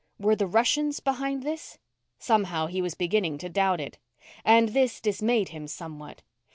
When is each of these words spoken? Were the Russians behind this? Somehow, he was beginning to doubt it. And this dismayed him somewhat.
Were 0.17 0.35
the 0.35 0.47
Russians 0.47 0.99
behind 0.99 1.43
this? 1.43 1.77
Somehow, 2.17 2.65
he 2.65 2.81
was 2.81 2.95
beginning 2.95 3.37
to 3.37 3.49
doubt 3.49 3.79
it. 3.79 3.99
And 4.43 4.69
this 4.69 4.99
dismayed 4.99 5.49
him 5.49 5.67
somewhat. 5.67 6.23